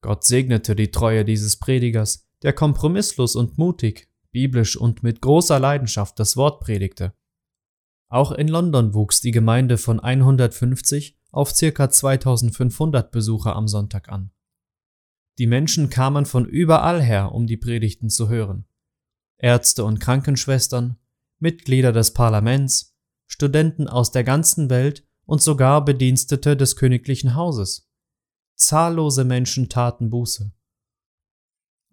Gott 0.02 0.24
segnete 0.24 0.76
die 0.76 0.92
Treue 0.92 1.26
dieses 1.26 1.58
Predigers, 1.58 2.27
der 2.44 2.54
kompromisslos 2.54 3.36
und 3.36 3.58
mutig, 3.58 4.10
biblisch 4.32 4.78
und 4.78 5.04
mit 5.04 5.22
großer 5.22 5.60
Leidenschaft 5.60 6.20
das 6.20 6.38
Wort 6.38 6.60
predigte. 6.60 7.14
Auch 8.10 8.32
in 8.32 8.48
London 8.48 8.94
wuchs 8.94 9.22
die 9.22 9.32
Gemeinde 9.32 9.78
von 9.78 10.00
150 10.00 11.18
auf 11.32 11.54
ca. 11.54 11.90
2500 11.90 13.12
Besucher 13.12 13.56
am 13.56 13.68
Sonntag 13.68 14.10
an. 14.10 14.32
Die 15.40 15.48
Menschen 15.48 15.90
kamen 15.90 16.26
von 16.26 16.46
überall 16.46 17.02
her, 17.02 17.32
um 17.32 17.48
die 17.48 17.58
Predigten 17.58 18.10
zu 18.10 18.30
hören. 18.30 18.66
Ärzte 19.38 19.84
und 19.84 20.00
Krankenschwestern, 20.00 20.98
Mitglieder 21.40 21.92
des 21.92 22.14
Parlaments, 22.14 22.96
Studenten 23.28 23.88
aus 23.88 24.12
der 24.12 24.24
ganzen 24.24 24.70
Welt 24.70 25.06
und 25.26 25.42
sogar 25.42 25.84
Bedienstete 25.86 26.58
des 26.58 26.76
königlichen 26.76 27.36
Hauses. 27.36 27.92
Zahllose 28.56 29.26
Menschen 29.26 29.70
taten 29.70 30.10
Buße. 30.10 30.54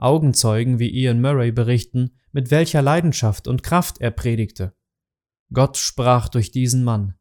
Augenzeugen 0.04 0.78
wie 0.78 0.90
Ian 0.90 1.23
Murray 1.23 1.50
berichten, 1.50 2.18
mit 2.30 2.50
welcher 2.50 2.82
Leidenschaft 2.82 3.49
und 3.49 3.62
Kraft 3.62 4.02
er 4.02 4.11
predigte. 4.11 4.76
Gott 5.50 5.78
sprach 5.78 6.28
durch 6.28 6.50
diesen 6.50 6.84
Mann. 6.84 7.14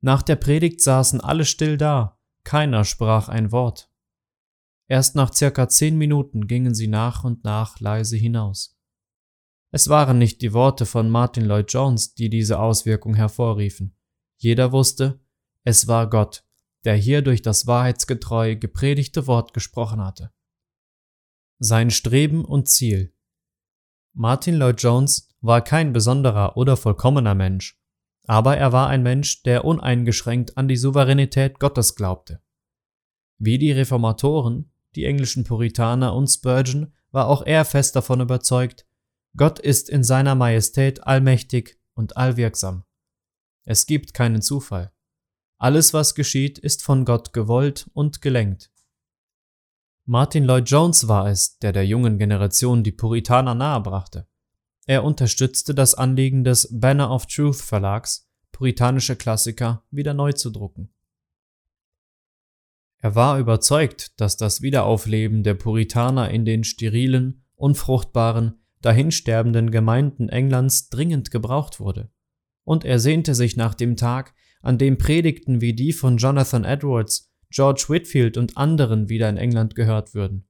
Nach 0.00 0.22
der 0.22 0.36
Predigt 0.36 0.80
saßen 0.80 1.20
alle 1.20 1.44
still 1.44 1.76
da, 1.76 2.16
keiner 2.44 2.84
sprach 2.84 3.28
ein 3.28 3.50
Wort. 3.50 3.90
Erst 4.86 5.16
nach 5.16 5.34
circa 5.34 5.68
zehn 5.68 5.98
Minuten 5.98 6.46
gingen 6.46 6.72
sie 6.72 6.86
nach 6.86 7.24
und 7.24 7.42
nach 7.42 7.80
leise 7.80 8.16
hinaus. 8.16 8.78
Es 9.72 9.88
waren 9.88 10.18
nicht 10.18 10.40
die 10.40 10.52
Worte 10.52 10.86
von 10.86 11.10
Martin 11.10 11.46
Lloyd 11.46 11.72
Jones, 11.72 12.14
die 12.14 12.30
diese 12.30 12.60
Auswirkung 12.60 13.14
hervorriefen. 13.14 13.96
Jeder 14.36 14.70
wusste, 14.70 15.20
es 15.64 15.88
war 15.88 16.08
Gott, 16.08 16.44
der 16.84 16.94
hier 16.94 17.22
durch 17.22 17.42
das 17.42 17.66
wahrheitsgetreu 17.66 18.54
gepredigte 18.54 19.26
Wort 19.26 19.52
gesprochen 19.52 20.00
hatte. 20.00 20.32
Sein 21.60 21.90
Streben 21.90 22.44
und 22.44 22.68
Ziel 22.68 23.12
Martin 24.12 24.54
Lloyd 24.54 24.80
Jones 24.80 25.34
war 25.40 25.60
kein 25.62 25.92
besonderer 25.92 26.56
oder 26.56 26.76
vollkommener 26.76 27.34
Mensch, 27.34 27.82
aber 28.28 28.56
er 28.56 28.72
war 28.72 28.86
ein 28.86 29.02
Mensch, 29.02 29.42
der 29.42 29.64
uneingeschränkt 29.64 30.56
an 30.56 30.68
die 30.68 30.76
Souveränität 30.76 31.58
Gottes 31.58 31.96
glaubte. 31.96 32.40
Wie 33.38 33.58
die 33.58 33.72
Reformatoren 33.72 34.70
die 34.94 35.04
englischen 35.04 35.42
Puritaner 35.42 36.14
und 36.14 36.28
Spurgeon 36.28 36.94
war 37.10 37.26
auch 37.26 37.42
er 37.42 37.64
fest 37.64 37.96
davon 37.96 38.20
überzeugt, 38.20 38.86
Gott 39.36 39.58
ist 39.58 39.88
in 39.88 40.04
seiner 40.04 40.36
Majestät 40.36 41.08
allmächtig 41.08 41.80
und 41.94 42.16
allwirksam. 42.16 42.84
Es 43.64 43.86
gibt 43.86 44.14
keinen 44.14 44.42
Zufall. 44.42 44.92
Alles, 45.58 45.92
was 45.92 46.14
geschieht, 46.14 46.56
ist 46.58 46.84
von 46.84 47.04
Gott 47.04 47.32
gewollt 47.32 47.90
und 47.94 48.22
gelenkt. 48.22 48.70
Martin 50.10 50.44
Lloyd 50.44 50.70
Jones 50.70 51.06
war 51.06 51.28
es, 51.28 51.58
der 51.58 51.72
der 51.72 51.84
jungen 51.84 52.16
Generation 52.16 52.82
die 52.82 52.92
Puritaner 52.92 53.54
nahebrachte. 53.54 54.26
Er 54.86 55.04
unterstützte 55.04 55.74
das 55.74 55.94
Anliegen 55.94 56.44
des 56.44 56.66
Banner 56.72 57.10
of 57.10 57.26
Truth 57.26 57.56
Verlags, 57.56 58.26
puritanische 58.50 59.16
Klassiker 59.16 59.84
wieder 59.90 60.14
neu 60.14 60.32
zu 60.32 60.48
drucken. 60.48 60.94
Er 63.00 63.16
war 63.16 63.38
überzeugt, 63.38 64.18
dass 64.18 64.38
das 64.38 64.62
Wiederaufleben 64.62 65.42
der 65.42 65.52
Puritaner 65.52 66.30
in 66.30 66.46
den 66.46 66.64
sterilen, 66.64 67.44
unfruchtbaren, 67.54 68.62
dahinsterbenden 68.80 69.70
Gemeinden 69.70 70.30
Englands 70.30 70.88
dringend 70.88 71.30
gebraucht 71.30 71.80
wurde. 71.80 72.10
Und 72.64 72.86
er 72.86 72.98
sehnte 72.98 73.34
sich 73.34 73.58
nach 73.58 73.74
dem 73.74 73.94
Tag, 73.94 74.34
an 74.62 74.78
dem 74.78 74.96
Predigten 74.96 75.60
wie 75.60 75.74
die 75.74 75.92
von 75.92 76.16
Jonathan 76.16 76.64
Edwards, 76.64 77.27
George 77.50 77.86
Whitfield 77.88 78.36
und 78.36 78.56
anderen 78.56 79.08
wieder 79.08 79.28
in 79.28 79.36
England 79.36 79.74
gehört 79.74 80.14
würden. 80.14 80.46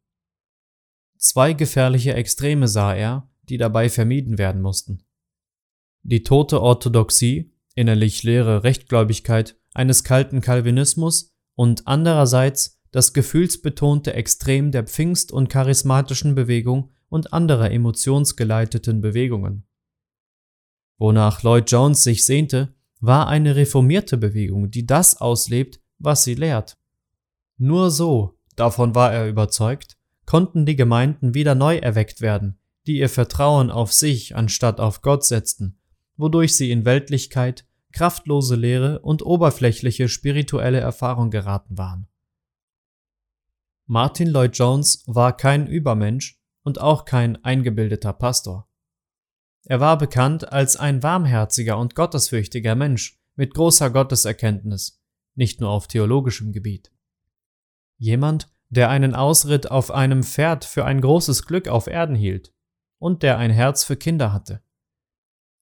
Zwei 1.16 1.52
gefährliche 1.52 2.14
Extreme 2.14 2.68
sah 2.68 2.94
er, 2.94 3.28
die 3.48 3.56
dabei 3.56 3.88
vermieden 3.88 4.38
werden 4.38 4.62
mussten. 4.62 5.04
Die 6.02 6.22
tote 6.22 6.60
Orthodoxie, 6.60 7.52
innerlich 7.74 8.22
leere 8.22 8.62
Rechtgläubigkeit 8.64 9.56
eines 9.74 10.04
kalten 10.04 10.40
Calvinismus 10.40 11.34
und 11.54 11.86
andererseits 11.86 12.80
das 12.90 13.12
gefühlsbetonte 13.12 14.14
Extrem 14.14 14.70
der 14.70 14.86
Pfingst- 14.86 15.32
und 15.32 15.48
charismatischen 15.48 16.34
Bewegung 16.34 16.92
und 17.08 17.32
anderer 17.32 17.70
emotionsgeleiteten 17.70 19.00
Bewegungen. 19.00 19.66
Wonach 20.98 21.42
Lloyd 21.42 21.70
Jones 21.70 22.02
sich 22.02 22.24
sehnte, 22.24 22.74
war 23.00 23.28
eine 23.28 23.56
reformierte 23.56 24.16
Bewegung, 24.16 24.70
die 24.70 24.86
das 24.86 25.20
auslebt, 25.20 25.80
was 25.98 26.24
sie 26.24 26.34
lehrt. 26.34 26.77
Nur 27.58 27.90
so, 27.90 28.38
davon 28.54 28.94
war 28.94 29.12
er 29.12 29.28
überzeugt, 29.28 29.98
konnten 30.24 30.64
die 30.64 30.76
Gemeinden 30.76 31.34
wieder 31.34 31.54
neu 31.54 31.76
erweckt 31.76 32.20
werden, 32.20 32.58
die 32.86 32.98
ihr 32.98 33.08
Vertrauen 33.08 33.70
auf 33.70 33.92
sich 33.92 34.36
anstatt 34.36 34.80
auf 34.80 35.02
Gott 35.02 35.24
setzten, 35.24 35.78
wodurch 36.16 36.56
sie 36.56 36.70
in 36.70 36.84
Weltlichkeit, 36.84 37.66
kraftlose 37.92 38.54
Lehre 38.54 39.00
und 39.00 39.24
oberflächliche 39.24 40.08
spirituelle 40.08 40.78
Erfahrung 40.78 41.30
geraten 41.30 41.78
waren. 41.78 42.06
Martin 43.86 44.28
Lloyd 44.28 44.56
Jones 44.56 45.02
war 45.06 45.36
kein 45.36 45.66
Übermensch 45.66 46.38
und 46.62 46.80
auch 46.80 47.04
kein 47.06 47.42
eingebildeter 47.42 48.12
Pastor. 48.12 48.68
Er 49.64 49.80
war 49.80 49.98
bekannt 49.98 50.52
als 50.52 50.76
ein 50.76 51.02
warmherziger 51.02 51.78
und 51.78 51.94
gottesfürchtiger 51.94 52.74
Mensch 52.74 53.18
mit 53.34 53.54
großer 53.54 53.90
Gotteserkenntnis, 53.90 55.02
nicht 55.34 55.60
nur 55.60 55.70
auf 55.70 55.88
theologischem 55.88 56.52
Gebiet. 56.52 56.92
Jemand, 57.98 58.48
der 58.70 58.90
einen 58.90 59.14
Ausritt 59.14 59.70
auf 59.70 59.90
einem 59.90 60.22
Pferd 60.22 60.64
für 60.64 60.84
ein 60.84 61.00
großes 61.00 61.46
Glück 61.46 61.68
auf 61.68 61.86
Erden 61.86 62.14
hielt 62.14 62.54
und 62.98 63.22
der 63.22 63.38
ein 63.38 63.50
Herz 63.50 63.84
für 63.84 63.96
Kinder 63.96 64.32
hatte. 64.32 64.62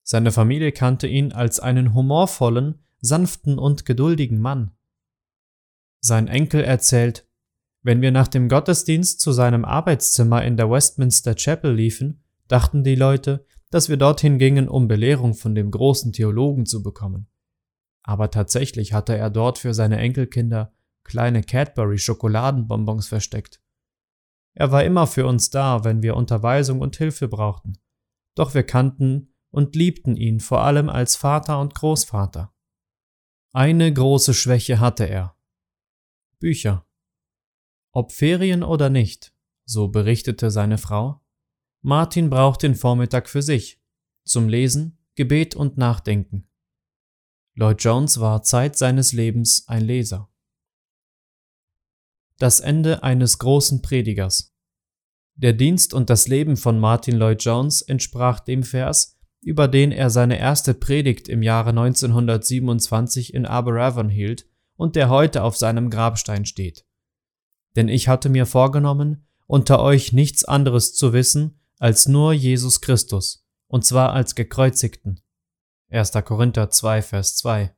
Seine 0.02 0.30
Familie 0.30 0.72
kannte 0.72 1.06
ihn 1.06 1.32
als 1.32 1.58
einen 1.58 1.94
humorvollen, 1.94 2.84
sanften 3.00 3.58
und 3.58 3.84
geduldigen 3.84 4.40
Mann. 4.40 4.72
Sein 6.00 6.28
Enkel 6.28 6.62
erzählt, 6.62 7.26
wenn 7.82 8.02
wir 8.02 8.10
nach 8.10 8.28
dem 8.28 8.48
Gottesdienst 8.48 9.20
zu 9.20 9.32
seinem 9.32 9.64
Arbeitszimmer 9.64 10.44
in 10.44 10.56
der 10.56 10.70
Westminster 10.70 11.34
Chapel 11.34 11.74
liefen, 11.74 12.22
dachten 12.48 12.84
die 12.84 12.94
Leute, 12.94 13.46
dass 13.70 13.88
wir 13.88 13.96
dorthin 13.96 14.38
gingen, 14.38 14.68
um 14.68 14.88
Belehrung 14.88 15.34
von 15.34 15.54
dem 15.54 15.70
großen 15.70 16.12
Theologen 16.12 16.66
zu 16.66 16.82
bekommen. 16.82 17.28
Aber 18.02 18.30
tatsächlich 18.30 18.92
hatte 18.92 19.16
er 19.16 19.30
dort 19.30 19.58
für 19.58 19.74
seine 19.74 19.98
Enkelkinder 19.98 20.72
kleine 21.06 21.42
Cadbury-Schokoladenbonbons 21.42 23.08
versteckt. 23.08 23.60
Er 24.54 24.72
war 24.72 24.84
immer 24.84 25.06
für 25.06 25.26
uns 25.26 25.50
da, 25.50 25.84
wenn 25.84 26.02
wir 26.02 26.16
Unterweisung 26.16 26.80
und 26.80 26.96
Hilfe 26.96 27.28
brauchten. 27.28 27.78
Doch 28.34 28.54
wir 28.54 28.62
kannten 28.62 29.34
und 29.50 29.76
liebten 29.76 30.16
ihn 30.16 30.40
vor 30.40 30.62
allem 30.62 30.88
als 30.88 31.16
Vater 31.16 31.60
und 31.60 31.74
Großvater. 31.74 32.54
Eine 33.52 33.92
große 33.92 34.34
Schwäche 34.34 34.80
hatte 34.80 35.08
er. 35.08 35.36
Bücher. 36.38 36.86
Ob 37.92 38.12
Ferien 38.12 38.62
oder 38.62 38.90
nicht, 38.90 39.34
so 39.64 39.88
berichtete 39.88 40.50
seine 40.50 40.76
Frau, 40.76 41.22
Martin 41.80 42.28
braucht 42.28 42.62
den 42.62 42.74
Vormittag 42.74 43.28
für 43.28 43.42
sich, 43.42 43.80
zum 44.24 44.48
Lesen, 44.48 44.98
Gebet 45.14 45.54
und 45.54 45.78
Nachdenken. 45.78 46.48
Lloyd 47.54 47.82
Jones 47.82 48.20
war 48.20 48.42
Zeit 48.42 48.76
seines 48.76 49.12
Lebens 49.12 49.66
ein 49.66 49.82
Leser. 49.82 50.28
Das 52.38 52.60
Ende 52.60 53.02
eines 53.02 53.38
großen 53.38 53.80
Predigers. 53.80 54.54
Der 55.36 55.54
Dienst 55.54 55.94
und 55.94 56.10
das 56.10 56.28
Leben 56.28 56.58
von 56.58 56.78
Martin 56.78 57.16
Lloyd 57.16 57.42
Jones 57.42 57.80
entsprach 57.80 58.40
dem 58.40 58.62
Vers, 58.62 59.18
über 59.40 59.68
den 59.68 59.90
er 59.90 60.10
seine 60.10 60.38
erste 60.38 60.74
Predigt 60.74 61.28
im 61.28 61.42
Jahre 61.42 61.70
1927 61.70 63.32
in 63.32 63.46
Aberavon 63.46 64.10
hielt 64.10 64.46
und 64.76 64.96
der 64.96 65.08
heute 65.08 65.42
auf 65.42 65.56
seinem 65.56 65.88
Grabstein 65.88 66.44
steht. 66.44 66.84
Denn 67.74 67.88
ich 67.88 68.08
hatte 68.08 68.28
mir 68.28 68.44
vorgenommen, 68.44 69.26
unter 69.46 69.80
euch 69.80 70.12
nichts 70.12 70.44
anderes 70.44 70.94
zu 70.94 71.14
wissen, 71.14 71.60
als 71.78 72.06
nur 72.06 72.32
Jesus 72.34 72.82
Christus, 72.82 73.46
und 73.66 73.84
zwar 73.84 74.12
als 74.12 74.34
gekreuzigten. 74.34 75.20
1. 75.88 76.12
Korinther 76.24 76.68
2, 76.68 77.00
Vers 77.00 77.36
2. 77.36 77.74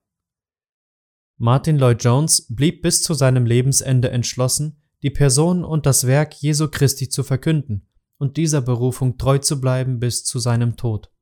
Martin 1.41 1.79
Lloyd 1.79 2.03
Jones 2.03 2.47
blieb 2.49 2.83
bis 2.83 3.05
zu 3.05 3.15
seinem 3.15 3.47
Lebensende 3.47 4.11
entschlossen, 4.11 4.83
die 5.05 5.11
Person 5.11 5.65
und 5.65 5.87
das 5.87 6.05
Werk 6.09 6.35
Jesu 6.35 6.67
Christi 6.67 7.09
zu 7.09 7.23
verkünden 7.23 7.87
und 8.19 8.37
dieser 8.37 8.61
Berufung 8.61 9.19
treu 9.19 9.39
zu 9.39 9.61
bleiben 9.61 10.01
bis 10.01 10.25
zu 10.25 10.41
seinem 10.41 10.77
Tod. 10.77 11.13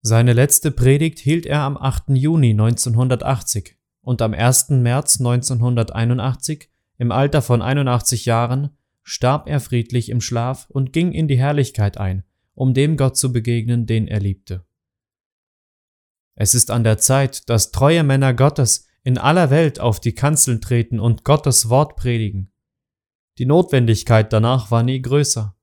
Seine 0.00 0.32
letzte 0.32 0.70
Predigt 0.70 1.18
hielt 1.18 1.44
er 1.44 1.62
am 1.62 1.76
8. 1.76 2.10
Juni 2.10 2.50
1980 2.50 3.76
und 4.00 4.22
am 4.22 4.32
1. 4.32 4.68
März 4.70 5.18
1981, 5.18 6.70
im 6.98 7.10
Alter 7.10 7.42
von 7.42 7.62
81 7.62 8.26
Jahren, 8.26 8.76
starb 9.02 9.48
er 9.48 9.58
friedlich 9.58 10.08
im 10.08 10.20
Schlaf 10.20 10.70
und 10.70 10.92
ging 10.92 11.10
in 11.10 11.26
die 11.26 11.38
Herrlichkeit 11.38 11.98
ein, 11.98 12.22
um 12.54 12.74
dem 12.74 12.96
Gott 12.96 13.16
zu 13.16 13.32
begegnen, 13.32 13.86
den 13.86 14.06
er 14.06 14.20
liebte. 14.20 14.64
Es 16.36 16.54
ist 16.54 16.70
an 16.70 16.84
der 16.84 16.98
Zeit, 16.98 17.48
dass 17.48 17.72
treue 17.72 18.04
Männer 18.04 18.32
Gottes 18.32 18.86
in 19.06 19.18
aller 19.18 19.50
Welt 19.50 19.78
auf 19.78 20.00
die 20.00 20.16
Kanzeln 20.16 20.60
treten 20.60 20.98
und 20.98 21.22
Gottes 21.22 21.68
Wort 21.68 21.94
predigen. 21.94 22.50
Die 23.38 23.46
Notwendigkeit 23.46 24.32
danach 24.32 24.72
war 24.72 24.82
nie 24.82 25.00
größer. 25.00 25.54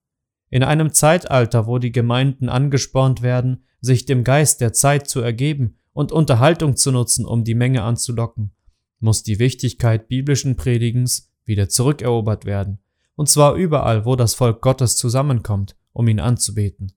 In 0.49 0.63
einem 0.63 0.93
Zeitalter, 0.93 1.67
wo 1.67 1.77
die 1.77 1.91
Gemeinden 1.91 2.47
angespornt 2.47 3.21
werden, 3.21 3.65
sich 3.81 4.05
dem 4.05 4.23
Geist 4.23 4.61
der 4.61 4.71
Zeit 4.71 5.09
zu 5.09 5.19
ergeben 5.19 5.75
und 5.91 6.13
Unterhaltung 6.13 6.77
zu 6.77 6.93
nutzen, 6.93 7.25
um 7.25 7.43
die 7.43 7.53
Menge 7.53 7.83
anzulocken, 7.83 8.55
muss 8.99 9.23
die 9.23 9.39
Wichtigkeit 9.39 10.07
biblischen 10.07 10.55
Predigens 10.55 11.29
wieder 11.43 11.67
zurückerobert 11.67 12.45
werden, 12.45 12.79
und 13.15 13.27
zwar 13.27 13.55
überall, 13.55 14.05
wo 14.05 14.15
das 14.15 14.35
Volk 14.35 14.61
Gottes 14.61 14.95
zusammenkommt, 14.95 15.75
um 15.91 16.07
ihn 16.07 16.21
anzubeten. 16.21 16.93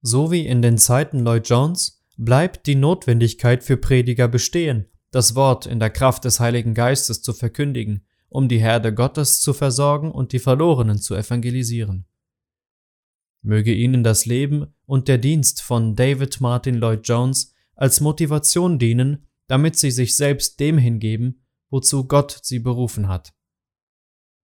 So 0.00 0.30
wie 0.30 0.46
in 0.46 0.62
den 0.62 0.78
Zeiten 0.78 1.18
Lloyd 1.18 1.48
Jones 1.48 2.04
bleibt 2.16 2.68
die 2.68 2.76
Notwendigkeit 2.76 3.64
für 3.64 3.76
Prediger 3.76 4.28
bestehen, 4.28 4.86
das 5.14 5.36
Wort 5.36 5.66
in 5.66 5.78
der 5.78 5.90
Kraft 5.90 6.24
des 6.24 6.40
Heiligen 6.40 6.74
Geistes 6.74 7.22
zu 7.22 7.32
verkündigen, 7.32 8.04
um 8.28 8.48
die 8.48 8.58
Herde 8.58 8.92
Gottes 8.92 9.40
zu 9.40 9.52
versorgen 9.52 10.10
und 10.10 10.32
die 10.32 10.40
Verlorenen 10.40 10.98
zu 10.98 11.14
evangelisieren. 11.14 12.06
Möge 13.40 13.72
Ihnen 13.72 14.02
das 14.02 14.26
Leben 14.26 14.74
und 14.86 15.06
der 15.06 15.18
Dienst 15.18 15.62
von 15.62 15.94
David 15.94 16.40
Martin 16.40 16.74
Lloyd 16.74 17.06
Jones 17.06 17.54
als 17.76 18.00
Motivation 18.00 18.78
dienen, 18.78 19.26
damit 19.46 19.76
Sie 19.76 19.92
sich 19.92 20.16
selbst 20.16 20.58
dem 20.58 20.78
hingeben, 20.78 21.44
wozu 21.70 22.08
Gott 22.08 22.40
Sie 22.42 22.58
berufen 22.58 23.06
hat. 23.06 23.32